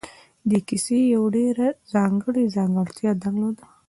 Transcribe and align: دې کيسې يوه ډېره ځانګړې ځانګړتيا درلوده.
دې 0.49 0.59
کيسې 0.67 0.99
يوه 1.13 1.27
ډېره 1.37 1.67
ځانګړې 1.93 2.43
ځانګړتيا 2.55 3.11
درلوده. 3.23 3.65